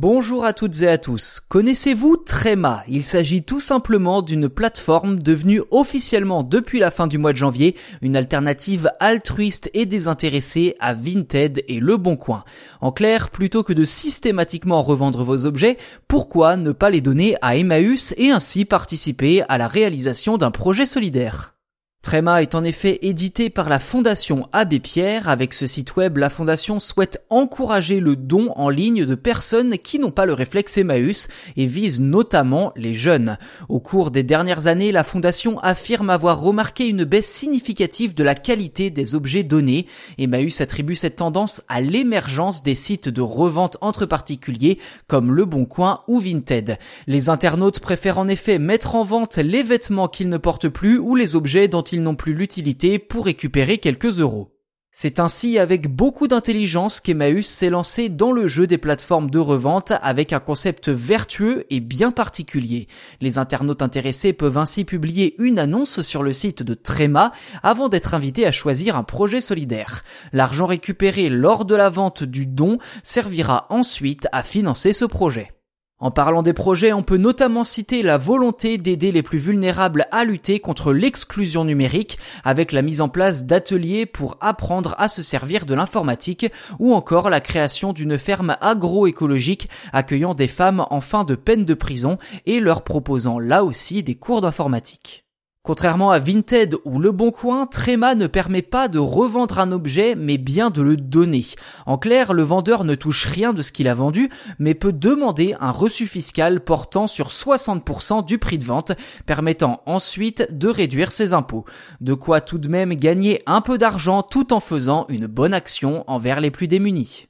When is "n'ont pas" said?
29.98-30.24